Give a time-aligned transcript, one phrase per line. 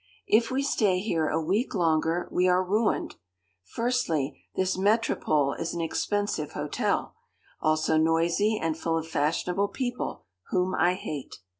[0.25, 3.17] 'If we stay here a week longer, we are ruined.
[3.63, 7.13] Firstly, this Metropole is an expensive hotel;
[7.61, 11.35] also noisy and full of fashionable people, whom I hate.